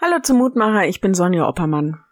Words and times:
Hallo 0.00 0.20
zum 0.22 0.38
Mutmacher, 0.38 0.86
ich 0.86 1.00
bin 1.00 1.12
Sonja 1.12 1.48
Oppermann. 1.48 2.04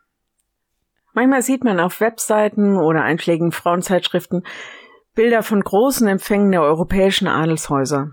Manchmal 1.12 1.42
sieht 1.42 1.62
man 1.62 1.78
auf 1.78 2.00
Webseiten 2.00 2.78
oder 2.78 3.02
einschlägigen 3.02 3.52
Frauenzeitschriften 3.52 4.44
Bilder 5.14 5.44
von 5.44 5.62
großen 5.62 6.08
Empfängen 6.08 6.50
der 6.50 6.62
europäischen 6.62 7.28
Adelshäuser. 7.28 8.10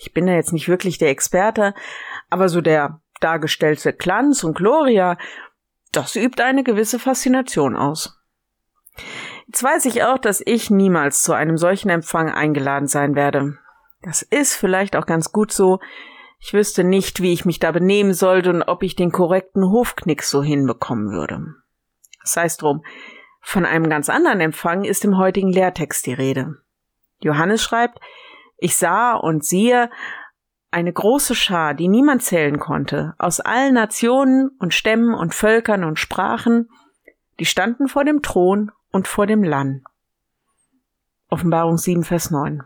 Ich 0.00 0.14
bin 0.14 0.26
da 0.26 0.32
jetzt 0.32 0.54
nicht 0.54 0.70
wirklich 0.70 0.96
der 0.96 1.10
Experte, 1.10 1.74
aber 2.30 2.48
so 2.48 2.62
der 2.62 3.02
dargestellte 3.20 3.92
Glanz 3.92 4.42
und 4.42 4.56
Gloria, 4.56 5.18
das 5.92 6.16
übt 6.16 6.42
eine 6.42 6.64
gewisse 6.64 6.98
Faszination 6.98 7.76
aus. 7.76 8.18
Jetzt 9.48 9.62
weiß 9.62 9.84
ich 9.84 10.02
auch, 10.02 10.16
dass 10.16 10.42
ich 10.42 10.70
niemals 10.70 11.22
zu 11.22 11.34
einem 11.34 11.58
solchen 11.58 11.90
Empfang 11.90 12.30
eingeladen 12.30 12.86
sein 12.86 13.14
werde. 13.16 13.58
Das 14.00 14.22
ist 14.22 14.54
vielleicht 14.54 14.96
auch 14.96 15.04
ganz 15.04 15.30
gut 15.30 15.52
so, 15.52 15.78
ich 16.40 16.54
wüsste 16.54 16.84
nicht, 16.84 17.20
wie 17.20 17.32
ich 17.32 17.44
mich 17.44 17.58
da 17.58 17.70
benehmen 17.70 18.14
sollte 18.14 18.50
und 18.50 18.62
ob 18.62 18.82
ich 18.82 18.96
den 18.96 19.12
korrekten 19.12 19.62
Hofknick 19.62 20.22
so 20.22 20.42
hinbekommen 20.42 21.12
würde. 21.12 21.54
Das 22.22 22.36
heißt 22.36 22.62
drum, 22.62 22.82
von 23.42 23.64
einem 23.64 23.88
ganz 23.88 24.08
anderen 24.08 24.40
Empfang 24.40 24.84
ist 24.84 25.04
im 25.04 25.18
heutigen 25.18 25.52
Lehrtext 25.52 26.06
die 26.06 26.14
Rede. 26.14 26.56
Johannes 27.20 27.62
schreibt, 27.62 28.00
ich 28.56 28.76
sah 28.76 29.14
und 29.14 29.44
siehe 29.44 29.90
eine 30.70 30.92
große 30.92 31.34
Schar, 31.34 31.74
die 31.74 31.88
niemand 31.88 32.22
zählen 32.22 32.58
konnte, 32.58 33.14
aus 33.18 33.40
allen 33.40 33.74
Nationen 33.74 34.50
und 34.58 34.72
Stämmen 34.72 35.14
und 35.14 35.34
Völkern 35.34 35.84
und 35.84 35.98
Sprachen, 35.98 36.68
die 37.38 37.46
standen 37.46 37.88
vor 37.88 38.04
dem 38.04 38.22
Thron 38.22 38.70
und 38.92 39.08
vor 39.08 39.26
dem 39.26 39.42
Lamm. 39.42 39.82
Offenbarung 41.28 41.76
7, 41.76 42.04
Vers 42.04 42.30
9. 42.30 42.62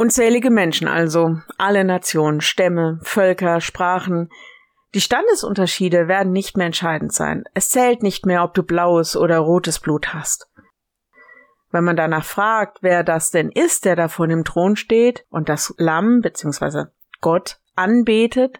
Unzählige 0.00 0.48
Menschen 0.48 0.88
also, 0.88 1.42
alle 1.58 1.84
Nationen, 1.84 2.40
Stämme, 2.40 3.00
Völker, 3.02 3.60
Sprachen. 3.60 4.30
Die 4.94 5.00
Standesunterschiede 5.02 6.08
werden 6.08 6.32
nicht 6.32 6.56
mehr 6.56 6.64
entscheidend 6.64 7.12
sein. 7.12 7.44
Es 7.52 7.68
zählt 7.68 8.02
nicht 8.02 8.24
mehr, 8.24 8.42
ob 8.42 8.54
du 8.54 8.62
blaues 8.62 9.14
oder 9.14 9.36
rotes 9.40 9.78
Blut 9.78 10.14
hast. 10.14 10.48
Wenn 11.70 11.84
man 11.84 11.96
danach 11.96 12.24
fragt, 12.24 12.78
wer 12.80 13.04
das 13.04 13.30
denn 13.30 13.50
ist, 13.50 13.84
der 13.84 13.94
da 13.94 14.08
vor 14.08 14.26
dem 14.26 14.42
Thron 14.42 14.74
steht 14.74 15.26
und 15.28 15.50
das 15.50 15.74
Lamm 15.76 16.22
bzw. 16.22 16.84
Gott 17.20 17.58
anbetet, 17.76 18.58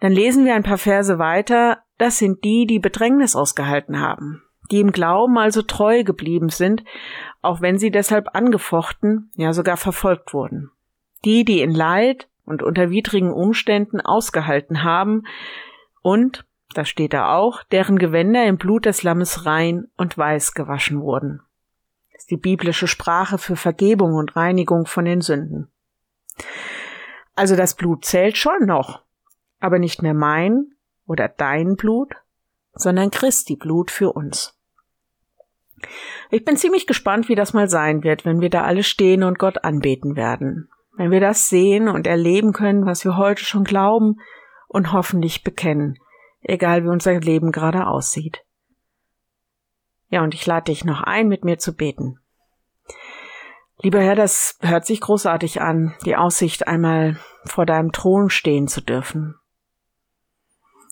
dann 0.00 0.12
lesen 0.12 0.44
wir 0.44 0.54
ein 0.54 0.64
paar 0.64 0.76
Verse 0.76 1.18
weiter, 1.18 1.82
das 1.96 2.18
sind 2.18 2.44
die, 2.44 2.66
die 2.66 2.78
Bedrängnis 2.78 3.34
ausgehalten 3.34 4.00
haben, 4.00 4.42
die 4.70 4.80
im 4.80 4.92
Glauben 4.92 5.38
also 5.38 5.62
treu 5.62 6.04
geblieben 6.04 6.48
sind 6.48 6.84
auch 7.42 7.60
wenn 7.60 7.78
sie 7.78 7.90
deshalb 7.90 8.34
angefochten, 8.34 9.30
ja 9.36 9.52
sogar 9.52 9.76
verfolgt 9.76 10.34
wurden. 10.34 10.70
Die, 11.24 11.44
die 11.44 11.60
in 11.60 11.72
Leid 11.72 12.28
und 12.44 12.62
unter 12.62 12.90
widrigen 12.90 13.32
Umständen 13.32 14.00
ausgehalten 14.00 14.82
haben 14.82 15.24
und, 16.02 16.44
da 16.74 16.84
steht 16.84 17.12
da 17.12 17.34
auch, 17.34 17.62
deren 17.64 17.98
Gewänder 17.98 18.46
im 18.46 18.58
Blut 18.58 18.86
des 18.86 19.02
Lammes 19.02 19.46
rein 19.46 19.88
und 19.96 20.18
weiß 20.18 20.52
gewaschen 20.52 21.00
wurden. 21.00 21.40
Das 22.12 22.22
ist 22.22 22.30
die 22.30 22.36
biblische 22.36 22.86
Sprache 22.86 23.38
für 23.38 23.56
Vergebung 23.56 24.14
und 24.14 24.36
Reinigung 24.36 24.86
von 24.86 25.04
den 25.04 25.20
Sünden. 25.20 25.70
Also 27.34 27.56
das 27.56 27.74
Blut 27.74 28.04
zählt 28.04 28.36
schon 28.36 28.66
noch, 28.66 29.02
aber 29.60 29.78
nicht 29.78 30.02
mehr 30.02 30.14
mein 30.14 30.72
oder 31.06 31.28
dein 31.28 31.76
Blut, 31.76 32.14
sondern 32.74 33.10
Christi 33.10 33.56
Blut 33.56 33.90
für 33.90 34.12
uns. 34.12 34.57
Ich 36.30 36.44
bin 36.44 36.56
ziemlich 36.56 36.86
gespannt, 36.86 37.28
wie 37.28 37.34
das 37.34 37.52
mal 37.52 37.68
sein 37.68 38.02
wird, 38.02 38.24
wenn 38.24 38.40
wir 38.40 38.50
da 38.50 38.62
alle 38.62 38.82
stehen 38.82 39.22
und 39.22 39.38
Gott 39.38 39.64
anbeten 39.64 40.16
werden. 40.16 40.68
Wenn 40.96 41.10
wir 41.10 41.20
das 41.20 41.48
sehen 41.48 41.88
und 41.88 42.06
erleben 42.06 42.52
können, 42.52 42.86
was 42.86 43.04
wir 43.04 43.16
heute 43.16 43.44
schon 43.44 43.64
glauben 43.64 44.16
und 44.66 44.92
hoffentlich 44.92 45.44
bekennen, 45.44 45.98
egal 46.42 46.84
wie 46.84 46.88
unser 46.88 47.18
Leben 47.20 47.52
gerade 47.52 47.86
aussieht. 47.86 48.44
Ja, 50.10 50.22
und 50.22 50.34
ich 50.34 50.44
lade 50.46 50.64
dich 50.64 50.84
noch 50.84 51.02
ein, 51.02 51.28
mit 51.28 51.44
mir 51.44 51.58
zu 51.58 51.74
beten. 51.74 52.18
Lieber 53.80 54.00
Herr, 54.00 54.16
das 54.16 54.58
hört 54.60 54.86
sich 54.86 55.00
großartig 55.00 55.60
an, 55.60 55.94
die 56.04 56.16
Aussicht, 56.16 56.66
einmal 56.66 57.16
vor 57.44 57.64
deinem 57.64 57.92
Thron 57.92 58.28
stehen 58.28 58.66
zu 58.66 58.80
dürfen. 58.80 59.36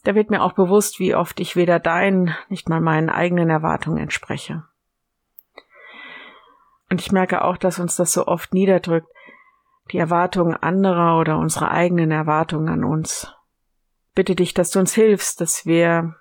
Da 0.05 0.15
wird 0.15 0.31
mir 0.31 0.43
auch 0.43 0.53
bewusst, 0.53 1.01
wie 1.01 1.17
oft 1.17 1.41
ich 1.41 1.57
weder 1.57 1.81
deinen, 1.81 2.37
nicht 2.49 2.69
mal 2.69 2.81
meinen 2.81 3.11
eigenen 3.11 3.51
Erwartungen 3.51 3.99
entspreche. 3.99 4.63
Und 6.91 7.01
ich 7.01 7.13
merke 7.13 7.43
auch, 7.43 7.57
dass 7.57 7.79
uns 7.79 7.97
das 7.97 8.13
so 8.13 8.27
oft 8.27 8.55
niederdrückt, 8.55 9.09
die 9.93 9.99
Erwartungen 9.99 10.57
anderer 10.57 11.19
oder 11.19 11.39
unsere 11.39 11.71
eigenen 11.71 12.11
Erwartungen 12.11 12.69
an 12.69 12.85
uns. 12.85 13.33
Bitte 14.15 14.35
dich, 14.35 14.55
dass 14.55 14.71
du 14.71 14.79
uns 14.79 14.95
hilfst, 14.95 15.41
dass 15.41 15.67
wir 15.67 16.17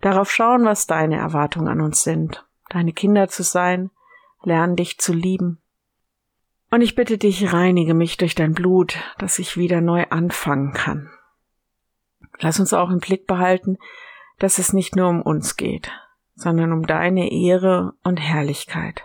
darauf 0.00 0.30
schauen, 0.30 0.64
was 0.64 0.86
deine 0.86 1.16
Erwartungen 1.16 1.68
an 1.68 1.80
uns 1.80 2.02
sind, 2.02 2.46
deine 2.70 2.92
Kinder 2.92 3.28
zu 3.28 3.42
sein, 3.42 3.90
lernen 4.42 4.76
dich 4.76 4.98
zu 4.98 5.12
lieben. 5.12 5.60
Und 6.70 6.80
ich 6.80 6.94
bitte 6.94 7.18
dich, 7.18 7.52
reinige 7.52 7.94
mich 7.94 8.16
durch 8.16 8.34
dein 8.34 8.52
Blut, 8.52 8.98
dass 9.18 9.38
ich 9.38 9.56
wieder 9.56 9.80
neu 9.80 10.06
anfangen 10.10 10.72
kann. 10.72 11.10
Lass 12.40 12.58
uns 12.58 12.72
auch 12.72 12.90
im 12.90 12.98
Blick 12.98 13.26
behalten, 13.26 13.78
dass 14.38 14.58
es 14.58 14.72
nicht 14.72 14.96
nur 14.96 15.08
um 15.08 15.22
uns 15.22 15.56
geht, 15.56 15.92
sondern 16.34 16.72
um 16.72 16.86
deine 16.86 17.30
Ehre 17.30 17.92
und 18.02 18.16
Herrlichkeit. 18.16 19.04